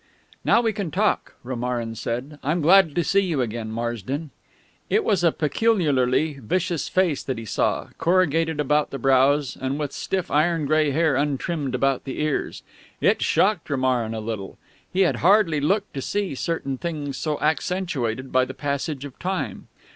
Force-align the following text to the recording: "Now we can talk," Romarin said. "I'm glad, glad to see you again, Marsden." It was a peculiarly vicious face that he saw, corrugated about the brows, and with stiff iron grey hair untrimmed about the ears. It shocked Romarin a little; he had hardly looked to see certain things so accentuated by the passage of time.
"Now 0.43 0.61
we 0.61 0.73
can 0.73 0.89
talk," 0.89 1.35
Romarin 1.43 1.93
said. 1.93 2.39
"I'm 2.41 2.59
glad, 2.61 2.85
glad 2.87 2.95
to 2.95 3.03
see 3.03 3.19
you 3.19 3.39
again, 3.41 3.69
Marsden." 3.71 4.31
It 4.89 5.03
was 5.03 5.23
a 5.23 5.31
peculiarly 5.31 6.39
vicious 6.41 6.89
face 6.89 7.21
that 7.21 7.37
he 7.37 7.45
saw, 7.45 7.89
corrugated 7.99 8.59
about 8.59 8.89
the 8.89 8.97
brows, 8.97 9.55
and 9.61 9.77
with 9.77 9.91
stiff 9.93 10.31
iron 10.31 10.65
grey 10.65 10.89
hair 10.89 11.15
untrimmed 11.15 11.75
about 11.75 12.05
the 12.05 12.19
ears. 12.19 12.63
It 12.99 13.21
shocked 13.21 13.69
Romarin 13.69 14.15
a 14.15 14.19
little; 14.21 14.57
he 14.91 15.01
had 15.01 15.17
hardly 15.17 15.61
looked 15.61 15.93
to 15.93 16.01
see 16.01 16.33
certain 16.33 16.79
things 16.79 17.15
so 17.15 17.39
accentuated 17.39 18.31
by 18.31 18.45
the 18.45 18.55
passage 18.55 19.05
of 19.05 19.19
time. 19.19 19.67